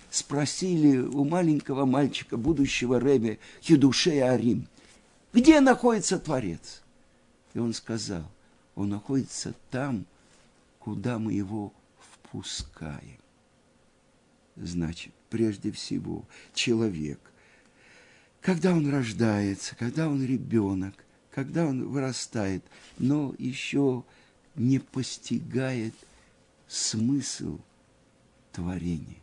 Спросили 0.09 0.97
у 0.97 1.23
маленького 1.23 1.85
мальчика, 1.85 2.35
будущего 2.37 2.99
Рэбе 2.99 3.37
Хидушея 3.61 4.31
Арим, 4.31 4.67
где 5.31 5.61
находится 5.61 6.17
Творец? 6.17 6.81
И 7.53 7.59
он 7.59 7.73
сказал, 7.73 8.23
он 8.75 8.89
находится 8.89 9.53
там, 9.69 10.05
куда 10.79 11.19
мы 11.19 11.33
его 11.33 11.71
впускаем. 11.99 13.19
Значит, 14.55 15.13
прежде 15.29 15.71
всего, 15.71 16.25
человек, 16.53 17.19
когда 18.41 18.73
он 18.73 18.89
рождается, 18.91 19.75
когда 19.75 20.09
он 20.09 20.25
ребенок, 20.25 20.95
когда 21.39 21.65
он 21.65 21.87
вырастает, 21.87 22.65
но 22.97 23.33
еще 23.37 24.03
не 24.55 24.79
постигает 24.79 25.93
смысл 26.67 27.59
творения, 28.51 29.21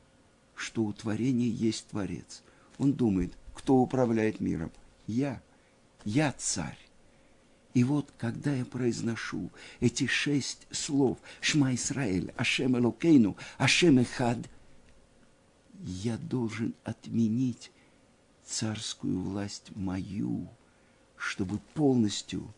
что 0.54 0.84
у 0.84 0.94
творения 0.94 1.50
есть 1.50 1.88
Творец. 1.88 2.42
Он 2.78 2.94
думает, 2.94 3.34
кто 3.52 3.76
управляет 3.76 4.40
миром? 4.40 4.72
Я. 5.06 5.42
Я 6.06 6.32
царь. 6.32 6.78
И 7.74 7.84
вот, 7.84 8.10
когда 8.16 8.54
я 8.54 8.64
произношу 8.64 9.50
эти 9.80 10.06
шесть 10.06 10.66
слов 10.70 11.18
«Шма 11.42 11.74
Исраэль», 11.74 12.32
«Ашем 12.38 12.78
Элокейну», 12.78 13.36
«Ашем 13.58 13.98
Эхад», 13.98 14.38
я 15.82 16.16
должен 16.16 16.74
отменить 16.82 17.70
царскую 18.42 19.20
власть 19.20 19.76
мою, 19.76 20.48
чтобы 21.16 21.58
полностью 21.74 22.52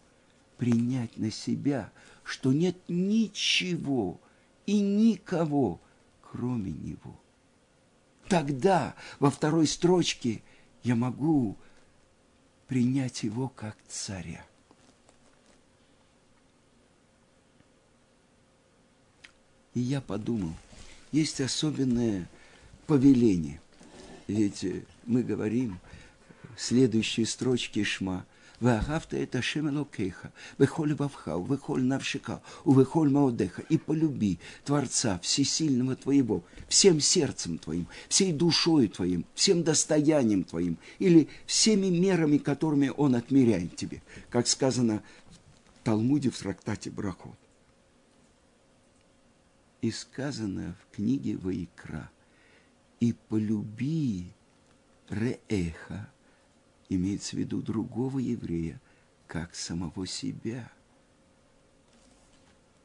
принять 0.57 1.17
на 1.17 1.31
себя, 1.31 1.91
что 2.25 2.53
нет 2.53 2.77
ничего 2.89 4.21
и 4.67 4.81
никого, 4.81 5.81
кроме 6.21 6.73
Него. 6.73 7.19
Тогда 8.29 8.95
во 9.19 9.31
второй 9.31 9.67
строчке 9.67 10.43
я 10.83 10.95
могу 10.95 11.57
принять 12.67 13.23
Его 13.23 13.49
как 13.49 13.77
царя. 13.89 14.45
И 19.73 19.81
я 19.81 20.01
подумал, 20.01 20.53
есть 21.13 21.41
особенное 21.41 22.29
повеление. 22.87 23.61
Ведь 24.27 24.67
мы 25.07 25.23
говорим 25.23 25.79
в 26.57 26.61
следующей 26.61 27.25
строчке 27.25 27.85
Шма– 27.85 28.27
«Ваагавта 28.61 29.17
это 29.17 29.41
Шемело 29.41 29.71
шемелокейха, 29.71 30.33
выхоль 30.59 30.95
вавха, 30.95 31.39
выхоль 31.39 31.85
навшика, 31.85 32.43
увыхоль 32.65 33.09
маодеха, 33.09 33.63
и 33.63 33.79
полюби 33.79 34.41
Творца 34.65 35.21
Всесильного 35.21 35.95
твоего, 35.95 36.43
всем 36.69 36.99
сердцем 36.99 37.59
твоим, 37.59 37.87
всей 38.09 38.33
душою 38.33 38.89
твоим, 38.89 39.25
всем 39.35 39.63
достоянием 39.63 40.43
твоим, 40.43 40.77
или 40.99 41.29
всеми 41.47 41.87
мерами, 41.87 42.39
которыми 42.39 42.93
Он 42.97 43.15
отмеряет 43.15 43.77
тебе», 43.77 44.03
как 44.29 44.49
сказано 44.49 45.05
в 45.31 45.85
Талмуде 45.85 46.31
в 46.31 46.39
трактате 46.39 46.91
Брахот. 46.91 47.39
И 49.83 49.93
сказано 49.93 50.75
в 50.83 50.97
книге 50.97 51.37
Ваикра, 51.37 52.11
«И 52.99 53.13
полюби 53.29 54.33
Реэха, 55.09 56.11
имеется 56.89 57.37
в 57.37 57.39
виду 57.39 57.63
другого 57.63 58.19
еврея, 58.19 58.81
как 59.27 59.55
самого 59.55 60.07
себя. 60.07 60.71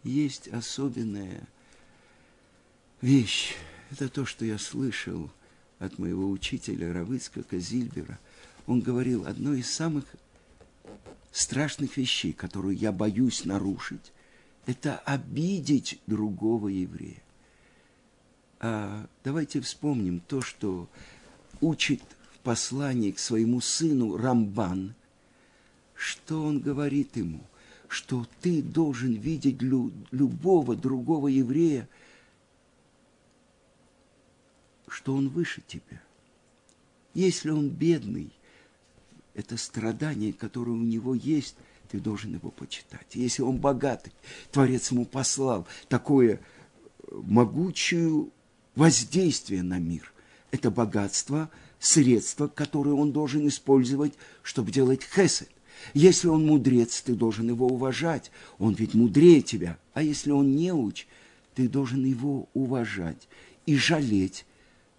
Есть 0.04 0.48
особенная 0.50 1.48
вещь. 3.02 3.56
Это 3.92 4.10
то, 4.10 4.26
что 4.26 4.44
я 4.44 4.58
слышал 4.58 5.32
от 5.80 6.00
моего 6.00 6.30
учителя 6.30 6.92
Равыцкака 6.94 7.60
Зильбера. 7.60 8.20
Он 8.68 8.82
говорил, 8.82 9.26
одно 9.26 9.54
из 9.54 9.70
самых 9.70 10.06
страшных 11.32 11.98
вещей, 11.98 12.34
которую 12.34 12.78
я 12.78 12.92
боюсь 12.92 13.46
нарушить, 13.46 14.12
это 14.66 14.98
обидеть 15.00 16.00
другого 16.08 16.70
еврея. 16.70 17.22
А 18.60 19.08
давайте 19.24 19.60
вспомним 19.60 20.22
то, 20.22 20.42
что 20.42 20.90
учит 21.60 22.02
послании 22.44 23.12
к 23.12 23.20
своему 23.20 23.62
сыну 23.62 24.18
Рамбан, 24.18 24.96
что 25.96 26.44
он 26.44 26.60
говорит 26.60 27.16
ему, 27.16 27.42
что 27.88 28.28
ты 28.42 28.62
должен 28.62 29.14
видеть 29.14 29.62
лю 29.62 29.92
любого 30.12 30.76
другого 30.76 31.28
еврея, 31.28 31.88
что 34.88 35.16
он 35.16 35.30
выше 35.30 35.62
тебя. 35.66 36.02
Если 37.14 37.50
он 37.50 37.70
бедный, 37.70 38.32
это 39.34 39.58
страдание, 39.58 40.34
которое 40.34 40.72
у 40.72 40.84
него 40.84 41.16
есть– 41.16 41.56
ты 41.94 42.00
должен 42.00 42.34
его 42.34 42.50
почитать. 42.50 43.06
Если 43.14 43.44
он 43.44 43.58
богатый, 43.58 44.12
Творец 44.52 44.90
ему 44.90 45.06
послал 45.06 45.68
такое 45.90 46.40
могучее 47.12 48.32
воздействие 48.74 49.62
на 49.62 49.78
мир. 49.78 50.12
Это 50.50 50.72
богатство, 50.72 51.52
средство, 51.84 52.48
которое 52.48 52.96
он 52.96 53.12
должен 53.12 53.46
использовать, 53.48 54.14
чтобы 54.42 54.72
делать 54.72 55.02
хесед. 55.04 55.50
Если 55.94 56.30
он 56.30 56.46
мудрец, 56.46 57.02
ты 57.02 57.14
должен 57.14 57.50
его 57.50 57.68
уважать. 57.68 58.32
Он 58.58 58.74
ведь 58.74 58.94
мудрее 58.94 59.42
тебя. 59.42 59.78
А 59.94 60.02
если 60.02 60.32
он 60.32 60.56
неуч, 60.56 61.08
ты 61.56 61.68
должен 61.68 62.06
его 62.06 62.48
уважать 62.54 63.28
и 63.66 63.76
жалеть. 63.76 64.46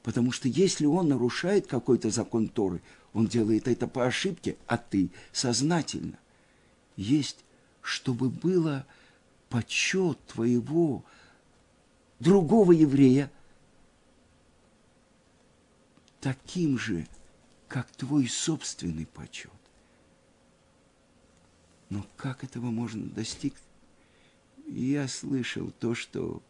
Потому 0.02 0.30
что 0.30 0.46
если 0.46 0.84
он 0.84 1.08
нарушает 1.08 1.66
какой-то 1.66 2.10
закон 2.10 2.48
Торы, 2.48 2.82
он 3.14 3.28
делает 3.28 3.66
это 3.66 3.86
по 3.86 4.04
ошибке, 4.04 4.56
а 4.66 4.76
ты 4.76 5.08
сознательно 5.32 6.18
есть, 6.96 7.38
чтобы 7.80 8.28
было 8.28 8.84
почет 9.48 10.18
твоего 10.26 11.02
другого 12.20 12.72
еврея 12.72 13.30
таким 16.24 16.78
же, 16.78 17.06
как 17.68 17.90
твой 17.90 18.28
собственный 18.28 19.04
почет. 19.04 19.50
Но 21.90 22.06
как 22.16 22.44
этого 22.44 22.70
можно 22.70 23.04
достичь? 23.04 23.52
Я 24.66 25.06
слышал 25.06 25.70
то, 25.78 25.94
что 25.94 26.42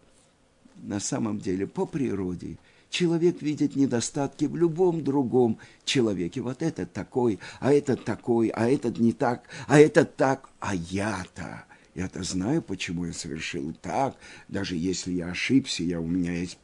на 0.76 1.00
самом 1.00 1.40
деле 1.40 1.66
по 1.66 1.86
природе– 1.86 2.56
Человек 2.94 3.42
видит 3.42 3.74
недостатки 3.74 4.44
в 4.44 4.54
любом 4.54 5.02
другом 5.02 5.58
человеке. 5.84 6.40
Вот 6.40 6.62
этот 6.62 6.92
такой, 6.92 7.40
а 7.58 7.72
этот 7.72 8.04
такой, 8.04 8.50
а 8.50 8.70
этот 8.70 8.98
не 8.98 9.12
так, 9.12 9.48
а 9.66 9.80
этот 9.80 10.14
так, 10.14 10.48
а 10.60 10.76
я-то. 10.76 11.64
Я-то 11.94 12.24
знаю, 12.24 12.60
почему 12.60 13.04
я 13.04 13.12
совершил 13.12 13.72
так, 13.80 14.16
даже 14.48 14.74
если 14.74 15.12
я 15.12 15.28
ошибся, 15.28 15.84
я, 15.84 16.00
у 16.00 16.06
меня 16.06 16.32
есть 16.32 16.58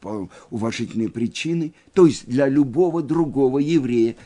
уважительные 0.49 1.09
причины. 1.09 1.73
То 1.93 2.05
есть 2.05 2.27
для 2.27 2.49
любого 2.49 3.01
другого 3.01 3.59
еврея 3.59 4.17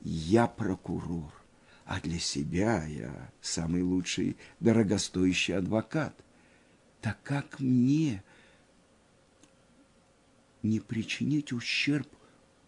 я 0.00 0.48
прокурор, 0.48 1.32
а 1.84 2.00
для 2.00 2.18
себя 2.18 2.84
я 2.84 3.30
самый 3.40 3.82
лучший 3.82 4.36
дорогостоящий 4.58 5.54
адвокат. 5.54 6.14
Так 7.00 7.22
как 7.22 7.60
мне 7.60 8.24
не 10.64 10.80
причинить 10.80 11.52
ущерб 11.52 12.08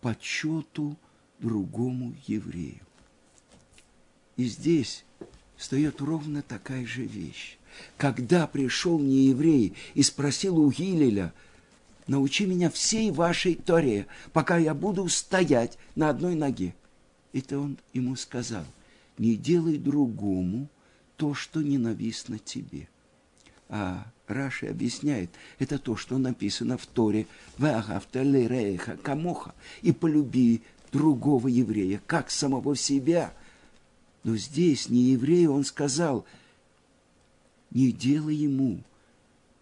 почету 0.00 0.96
другому 1.40 2.14
еврею. 2.26 2.80
И 4.36 4.44
здесь 4.44 5.04
встает 5.64 6.02
ровно 6.02 6.42
такая 6.42 6.84
же 6.84 7.04
вещь. 7.06 7.56
Когда 7.96 8.46
пришел 8.46 8.98
нееврей 8.98 9.72
и 9.94 10.02
спросил 10.02 10.58
у 10.58 10.70
Гилеля, 10.70 11.32
научи 12.06 12.44
меня 12.44 12.68
всей 12.68 13.10
вашей 13.10 13.54
Торе, 13.54 14.06
пока 14.34 14.58
я 14.58 14.74
буду 14.74 15.08
стоять 15.08 15.78
на 15.96 16.10
одной 16.10 16.34
ноге. 16.34 16.74
Это 17.32 17.58
он 17.58 17.78
ему 17.94 18.14
сказал, 18.14 18.66
не 19.16 19.36
делай 19.36 19.78
другому 19.78 20.68
то, 21.16 21.32
что 21.32 21.62
ненавистно 21.62 22.38
тебе. 22.38 22.86
А 23.70 24.06
Раши 24.26 24.66
объясняет, 24.66 25.30
это 25.58 25.78
то, 25.78 25.96
что 25.96 26.18
написано 26.18 26.76
в 26.76 26.84
Торе 26.84 27.26
«Ваагавталереха 27.56 28.98
камоха» 28.98 29.54
и 29.80 29.92
полюби 29.92 30.60
другого 30.92 31.48
еврея, 31.48 32.02
как 32.06 32.30
самого 32.30 32.76
себя. 32.76 33.32
Но 34.24 34.36
здесь 34.36 34.88
не 34.88 35.12
еврею 35.12 35.52
он 35.52 35.64
сказал, 35.64 36.24
не 37.70 37.92
делай 37.92 38.34
ему 38.34 38.80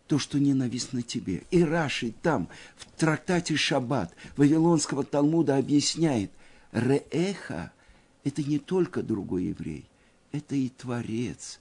то, 0.06 0.18
что 0.18 0.38
ненавистно 0.38 1.02
тебе. 1.02 1.42
И 1.50 1.62
Раши 1.62 2.14
там, 2.22 2.48
в 2.76 2.86
трактате 2.98 3.56
Шаббат 3.56 4.14
Вавилонского 4.36 5.04
Талмуда 5.04 5.56
объясняет, 5.56 6.30
Реэха– 6.70 7.72
это 8.24 8.42
не 8.42 8.58
только 8.58 9.02
другой 9.02 9.46
еврей, 9.46 9.84
это 10.30 10.54
и 10.54 10.68
Творец, 10.68 11.60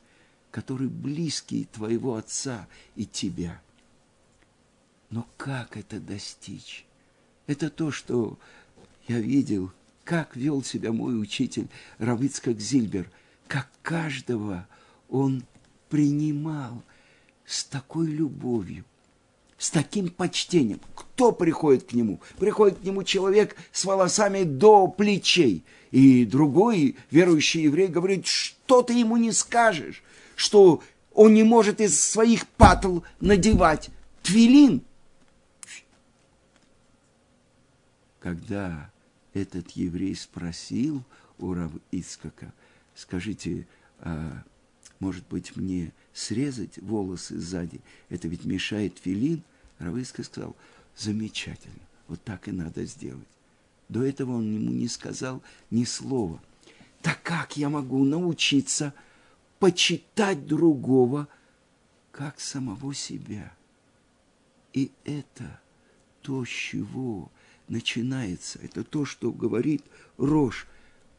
который 0.51 0.87
близкий 0.87 1.67
твоего 1.71 2.15
отца 2.15 2.67
и 2.95 3.05
тебя. 3.05 3.61
Но 5.09 5.27
как 5.37 5.75
это 5.75 5.99
достичь? 5.99 6.85
Это 7.47 7.69
то, 7.69 7.91
что 7.91 8.37
я 9.07 9.19
видел, 9.19 9.71
как 10.11 10.35
вел 10.35 10.61
себя 10.61 10.91
мой 10.91 11.17
учитель 11.17 11.69
Равицкак 11.97 12.59
Зильбер, 12.59 13.09
как 13.47 13.69
каждого 13.81 14.67
он 15.07 15.45
принимал 15.87 16.83
с 17.45 17.63
такой 17.63 18.07
любовью, 18.07 18.83
с 19.57 19.69
таким 19.69 20.09
почтением. 20.09 20.81
Кто 20.95 21.31
приходит 21.31 21.85
к 21.85 21.93
нему? 21.93 22.19
Приходит 22.37 22.79
к 22.79 22.83
нему 22.83 23.03
человек 23.03 23.55
с 23.71 23.85
волосами 23.85 24.43
до 24.43 24.89
плечей. 24.89 25.63
И 25.91 26.25
другой 26.25 26.97
верующий 27.09 27.61
еврей 27.61 27.87
говорит, 27.87 28.27
что 28.27 28.81
ты 28.81 28.91
ему 28.91 29.15
не 29.15 29.31
скажешь, 29.31 30.03
что 30.35 30.83
он 31.13 31.33
не 31.33 31.43
может 31.43 31.79
из 31.79 31.97
своих 31.97 32.45
патл 32.47 32.99
надевать 33.21 33.89
твилин. 34.23 34.81
Когда 38.19 38.91
этот 39.33 39.71
еврей 39.71 40.15
спросил 40.15 41.03
у 41.39 41.53
Рав 41.53 41.71
Ицкака, 41.91 42.53
скажите, 42.95 43.67
а, 43.99 44.43
может 44.99 45.27
быть, 45.27 45.55
мне 45.55 45.93
срезать 46.13 46.77
волосы 46.77 47.39
сзади, 47.39 47.81
это 48.09 48.27
ведь 48.27 48.45
мешает 48.45 48.99
филин? 48.99 49.43
Равыска 49.79 50.23
сказал, 50.23 50.55
замечательно, 50.95 51.81
вот 52.07 52.21
так 52.23 52.47
и 52.47 52.51
надо 52.51 52.85
сделать. 52.85 53.27
До 53.89 54.03
этого 54.03 54.33
он 54.37 54.53
ему 54.53 54.71
не 54.71 54.87
сказал 54.87 55.41
ни 55.69 55.83
слова. 55.83 56.41
Так 57.01 57.21
как 57.23 57.57
я 57.57 57.69
могу 57.69 58.05
научиться 58.05 58.93
почитать 59.59 60.45
другого, 60.45 61.27
как 62.11 62.39
самого 62.39 62.93
себя? 62.93 63.51
И 64.73 64.91
это 65.03 65.59
то, 66.21 66.45
с 66.45 66.47
чего 66.47 67.31
начинается. 67.71 68.59
Это 68.61 68.83
то, 68.83 69.05
что 69.05 69.31
говорит 69.31 69.83
Рожь. 70.17 70.67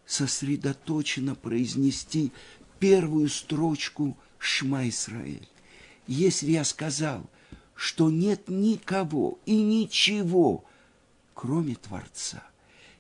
Сосредоточенно 0.07 1.35
произнести 1.35 2.33
первую 2.79 3.29
строчку 3.29 4.17
Шма 4.39 4.89
Исраэль. 4.89 5.49
Если 6.07 6.53
я 6.53 6.65
сказал– 6.65 7.29
что 7.83 8.11
нет 8.11 8.49
никого 8.49 9.41
и 9.45 9.61
ничего, 9.61 10.65
кроме 11.35 11.75
Творца. 11.75 12.45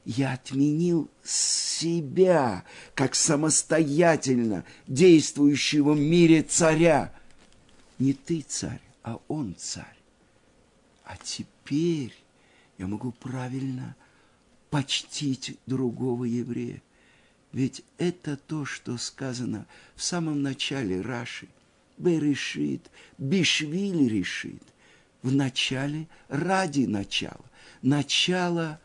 Я 0.04 0.32
отменил 0.32 1.08
себя, 1.22 2.64
как 2.96 3.14
самостоятельно 3.14 4.64
действующего 4.88 5.92
в 5.92 6.00
мире 6.00 6.42
царя. 6.42 7.14
Не 8.00 8.12
ты 8.12 8.40
царь, 8.40 8.80
а 9.04 9.20
он 9.28 9.54
царь. 9.56 9.84
А 11.04 11.16
теперь 11.16 12.16
я 12.78 12.87
могу 12.87 13.12
правильно 13.12 13.96
почтить 14.70 15.58
другого 15.66 16.24
еврея. 16.24 16.82
Ведь 17.52 17.85
это 17.98 18.37
то, 18.37 18.64
что 18.64 18.96
сказано 18.96 19.66
в 19.94 20.02
самом 20.02 20.42
начале 20.42 21.00
Раши. 21.00 21.48
Берешит, 21.98 22.90
Бишвили 23.18 24.04
решит 24.04 24.62
в 25.22 25.32
начале, 25.32 26.08
ради 26.28 26.87
начала. 26.87 27.44
Начало 27.82 28.80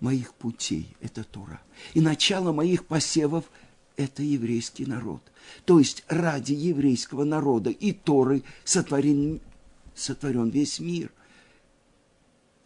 моих 0.00 0.32
путей– 0.34 0.96
это 1.00 1.24
Тора. 1.24 1.60
И 1.94 2.00
начало 2.00 2.52
моих 2.52 2.86
посевов– 2.86 3.44
это 3.96 4.22
еврейский 4.22 4.86
народ. 4.86 5.20
То 5.64 5.78
есть 5.78 6.04
ради 6.08 6.52
еврейского 6.52 7.24
народа 7.24 7.70
и 7.70 7.92
Торы 7.92 8.42
сотворен, 8.64 9.40
сотворен 9.94 10.48
весь 10.50 10.78
мир. 10.78 11.10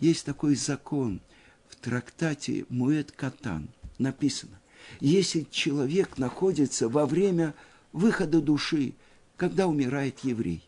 Есть 0.03 0.27
такой 0.27 0.57
закон 0.57 1.21
в 1.69 1.77
трактате 1.77 2.67
Муэт 2.69 3.13
Катан. 3.13 3.69
Написано, 3.99 4.59
если 4.99 5.47
человек 5.49 6.19
находится 6.19 6.89
во 6.89 7.07
время 7.07 7.55
выхода 7.93 8.41
души, 8.41 8.95
когда 9.37 9.69
умирает 9.69 10.19
еврей, 10.25 10.61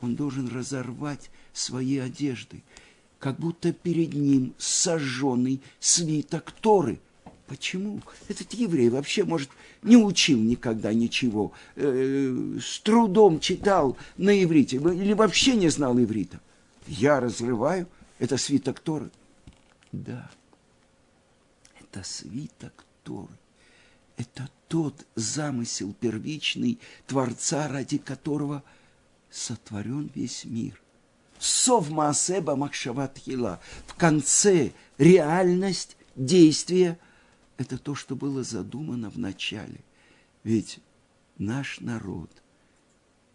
он 0.00 0.16
должен 0.16 0.48
разорвать 0.48 1.30
свои 1.52 1.98
одежды, 1.98 2.64
как 3.20 3.38
будто 3.38 3.72
перед 3.72 4.14
ним 4.14 4.52
сожженный 4.58 5.60
свиток 5.78 6.50
Торы. 6.50 6.98
Почему? 7.46 8.00
Этот 8.26 8.52
еврей 8.52 8.88
вообще, 8.88 9.22
может, 9.22 9.48
не 9.84 9.96
учил 9.96 10.40
никогда 10.40 10.92
ничего, 10.92 11.52
э, 11.76 12.58
с 12.60 12.80
трудом 12.80 13.38
читал 13.38 13.96
на 14.16 14.42
иврите 14.42 14.78
или 14.78 15.12
вообще 15.12 15.54
не 15.54 15.68
знал 15.68 15.96
иврита. 15.96 16.40
Я 16.88 17.20
разрываю, 17.20 17.86
это 18.18 18.36
свиток 18.36 18.80
Торы. 18.80 19.10
Да, 19.92 20.30
это 21.80 22.02
свиток 22.02 22.84
Торы. 23.02 23.38
Это 24.16 24.48
тот 24.68 25.06
замысел 25.14 25.92
первичный 25.92 26.80
Творца, 27.06 27.68
ради 27.68 27.98
которого– 27.98 28.62
сотворен 29.30 30.10
весь 30.14 30.44
мир. 30.44 30.80
Сов 31.38 31.90
Маасеба 31.90 32.56
Махшават 32.56 33.18
Хила. 33.18 33.60
В 33.86 33.94
конце 33.94 34.72
реальность 34.98 35.96
действия– 36.14 36.98
это 37.58 37.78
то, 37.78 37.94
что 37.94 38.16
было 38.16 38.42
задумано 38.42 39.10
в 39.10 39.18
начале. 39.18 39.80
Ведь 40.44 40.80
наш 41.36 41.80
народ, 41.80 42.30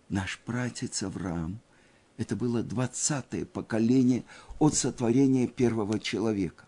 наш 0.10 0.40
пратец 0.40 1.04
Авраам, 1.04 1.60
это 2.22 2.36
было 2.36 2.64
двадцатое 2.64 3.46
поколение 3.46 4.24
от 4.60 4.76
сотворения 4.76 5.48
первого 5.48 6.00
человека. 6.00 6.66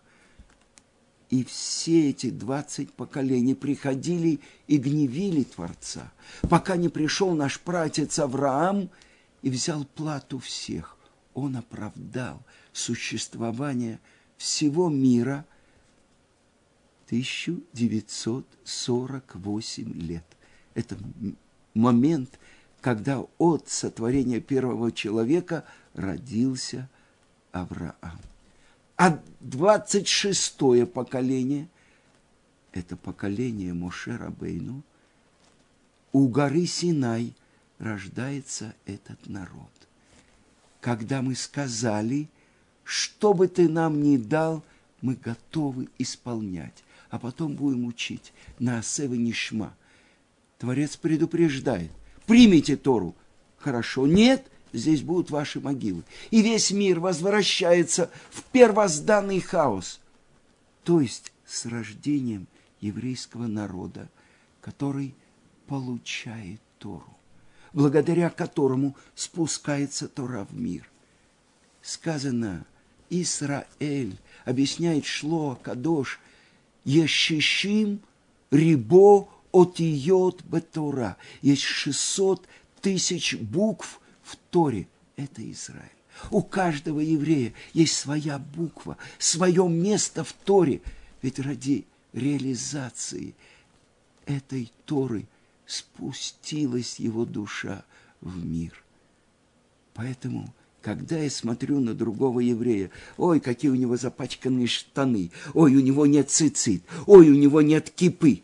И 1.30 1.44
все 1.44 2.10
эти 2.10 2.30
двадцать 2.30 2.92
поколений 2.92 3.54
приходили 3.54 4.40
и 4.66 4.76
гневили 4.76 5.42
Творца, 5.42 6.12
пока 6.42 6.76
не 6.76 6.88
пришел 6.88 7.34
наш 7.34 7.60
пратец 7.60 8.18
Авраам– 8.18 8.90
и 9.44 9.50
взял 9.50 9.84
плату 9.84 10.38
всех. 10.38 10.96
Он 11.34 11.56
оправдал 11.56 12.42
существование 12.72 14.00
всего 14.38 14.88
мира 14.88 15.44
1948 17.08 20.00
лет. 20.00 20.24
Это 20.72 20.96
момент, 21.74 22.38
когда 22.84 23.24
от 23.38 23.70
сотворения 23.70 24.40
первого 24.40 24.92
человека 24.92 25.64
родился 25.94 26.86
Авраам. 27.50 28.20
А 28.98 29.22
26-е 29.40 30.84
поколение– 30.84 31.70
это 32.72 32.98
поколение 32.98 33.72
Моше 33.72 34.18
Рабейну 34.18 34.82
у 36.12 36.28
горы 36.28 36.66
Синай– 36.66 37.32
рождается 37.78 38.74
этот 38.84 39.30
народ. 39.30 39.72
Когда 40.82 41.22
мы 41.22 41.36
сказали, 41.36 42.28
что 42.82 43.32
бы 43.32 43.48
ты 43.48 43.66
нам 43.66 44.02
ни 44.02 44.18
дал, 44.18 44.62
мы 45.00 45.14
готовы 45.14 45.88
исполнять, 45.96 46.84
а 47.08 47.18
потом 47.18 47.54
будем 47.54 47.86
учить 47.86 48.34
на 48.58 48.80
Асева 48.80 49.14
Нишма. 49.14 49.74
Творец 50.58 50.98
предупреждает, 50.98 51.90
примите 52.26 52.76
Тору. 52.76 53.14
Хорошо, 53.58 54.06
нет, 54.06 54.46
здесь 54.72 55.02
будут 55.02 55.30
ваши 55.30 55.60
могилы. 55.60 56.04
И 56.30 56.42
весь 56.42 56.70
мир 56.70 57.00
возвращается 57.00 58.10
в 58.30 58.42
первозданный 58.44 59.40
хаос. 59.40 60.00
То 60.82 61.00
есть 61.00 61.32
с 61.46 61.66
рождением 61.66 62.46
еврейского 62.80 63.46
народа, 63.46 64.08
который 64.60 65.14
получает 65.66 66.60
Тору 66.78 67.14
благодаря 67.74 68.30
которому 68.30 68.96
спускается 69.14 70.08
Тора 70.08 70.46
в 70.48 70.56
мир. 70.56 70.88
Сказано, 71.82 72.64
Исраэль, 73.10 74.16
объясняет 74.46 75.04
Шло 75.04 75.58
Кадош, 75.62 76.20
Ешишим 76.84 78.00
рибо 78.50 79.28
отиот 79.54 80.42
бетора. 80.42 81.16
Есть 81.40 81.62
600 81.62 82.46
тысяч 82.80 83.36
букв 83.36 84.00
в 84.22 84.36
Торе– 84.50 84.88
это 85.16 85.48
Израиль. 85.50 85.90
У 86.30 86.42
каждого 86.42 87.00
еврея 87.00 87.52
есть 87.72 87.96
своя 87.96 88.38
буква, 88.38 88.96
свое 89.18 89.68
место 89.68 90.24
в 90.24 90.32
Торе. 90.32 90.80
Ведь 91.22 91.38
ради 91.38 91.86
реализации 92.12 93.34
этой 94.26 94.72
Торы 94.84 95.26
спустилась 95.66 96.98
его 96.98 97.24
душа 97.24 97.84
в 98.20 98.44
мир. 98.44 98.82
Поэтому, 99.94 100.52
когда 100.82 101.18
я 101.18 101.30
смотрю 101.30 101.80
на 101.80 101.94
другого 101.94 102.40
еврея, 102.40 102.90
ой, 103.16 103.40
какие 103.40 103.70
у 103.70 103.76
него 103.76 103.96
запачканные 103.96 104.66
штаны, 104.66 105.30
ой, 105.52 105.74
у 105.74 105.80
него 105.80 106.06
нет 106.06 106.30
цицит, 106.30 106.82
ой, 107.06 107.30
у 107.30 107.34
него 107.34 107.62
нет 107.62 107.90
кипы. 107.90 108.42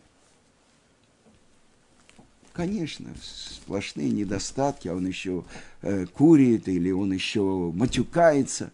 Конечно, 2.53 3.13
сплошные 3.21 4.09
недостатки, 4.09 4.87
а 4.87 4.95
он 4.95 5.07
еще 5.07 5.45
э, 5.81 6.05
курит 6.05 6.67
или 6.67 6.91
он 6.91 7.13
еще 7.13 7.71
матюкается. 7.73 8.71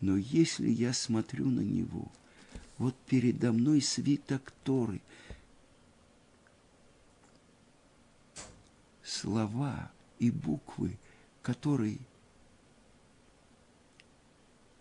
Но 0.00 0.16
если 0.16 0.68
я 0.68 0.92
смотрю 0.92 1.46
на 1.46 1.60
него, 1.60 2.10
вот 2.78 2.96
передо 3.06 3.52
мной 3.52 3.80
свиток 3.80 4.52
Торы, 4.64 5.00
слова 9.02 9.90
и 10.18 10.30
буквы– 10.30 10.96
который 11.48 11.98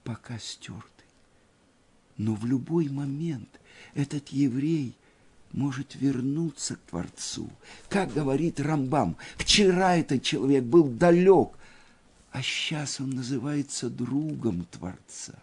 пока 0.03 0.37
стерты. 0.37 1.05
Но 2.17 2.35
в 2.35 2.45
любой 2.45 2.89
момент 2.89 3.61
этот 3.93 4.27
еврей 4.29 4.97
может 5.51 5.95
вернуться 5.95 6.75
к 6.75 6.79
Творцу. 6.89 7.49
Как 7.89 8.13
говорит 8.13 8.59
Рамбам, 8.59 9.17
вчера 9.37 9.97
этот 9.97 10.23
человек 10.23 10.63
был 10.63 10.85
далек, 10.85 11.49
а 12.31 12.41
сейчас 12.41 12.99
он 12.99 13.11
называется 13.11 13.89
другом 13.89 14.65
Творца. 14.65 15.33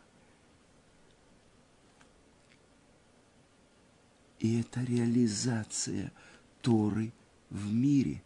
И 4.41 4.61
это 4.61 4.83
реализация 4.83 6.13
Торы 6.61 7.13
в 7.51 7.73
мире 7.73 8.23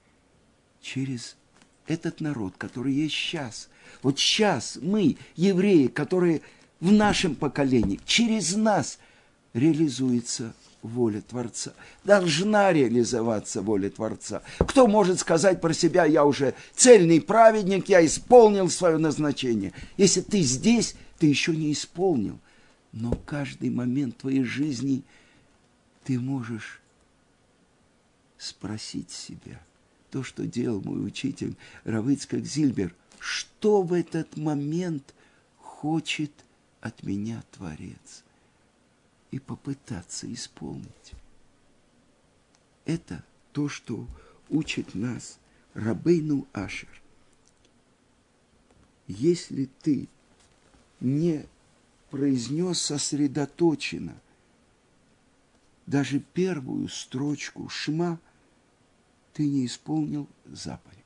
через 0.80 1.36
этот 1.86 2.20
народ, 2.20 2.54
который 2.58 2.92
есть 2.92 3.14
сейчас. 3.14 3.68
Вот 4.02 4.18
сейчас 4.18 4.78
мы, 4.82 5.16
евреи, 5.36 5.86
которые 5.86 6.42
в 6.80 6.92
нашем 6.92 7.34
поколении, 7.34 8.00
через 8.04 8.54
нас 8.54 8.98
реализуется 9.52 10.54
воля 10.82 11.20
Творца. 11.20 11.72
Должна 12.04 12.72
реализоваться 12.72 13.62
воля 13.62 13.90
Творца. 13.90 14.42
Кто 14.58 14.86
может 14.86 15.20
сказать 15.20 15.60
про 15.60 15.72
себя, 15.72 16.04
я 16.04 16.24
уже 16.24 16.54
цельный 16.74 17.20
праведник, 17.20 17.88
я 17.88 18.04
исполнил 18.04 18.70
свое 18.70 18.98
назначение. 18.98 19.72
Если 19.96 20.20
ты 20.20 20.40
здесь, 20.40 20.94
ты 21.18 21.26
еще 21.26 21.54
не 21.54 21.72
исполнил. 21.72 22.38
Но 22.92 23.12
каждый 23.26 23.70
момент 23.70 24.18
твоей 24.18 24.44
жизни 24.44 25.02
ты 26.04 26.18
можешь 26.18 26.80
спросить 28.38 29.10
себя– 29.10 29.60
то, 30.10 30.22
что 30.22 30.46
делал 30.46 30.80
мой 30.82 31.06
учитель 31.06 31.56
Равыцкак 31.84 32.44
Зильбер, 32.44 32.94
что 33.18 33.82
в 33.82 33.92
этот 33.92 34.36
момент 34.36 35.14
хочет 35.58 36.32
от 36.80 37.02
меня 37.02 37.42
Творец, 37.52 38.24
и 39.30 39.38
попытаться 39.38 40.32
исполнить. 40.32 41.12
Это 42.84 43.24
то, 43.52 43.68
что 43.68 44.06
учит 44.48 44.94
нас 44.94 45.38
Рабейну 45.74 46.46
Ашер. 46.52 47.02
Если 49.06 49.66
ты 49.82 50.08
не 51.00 51.46
произнес 52.10 52.80
сосредоточенно 52.80 54.20
даже 55.86 56.20
первую 56.20 56.88
строчку 56.88 57.68
шма– 57.68 58.18
ты 59.38 59.46
не 59.46 59.66
исполнил 59.66 60.28
заповедь. 60.46 60.97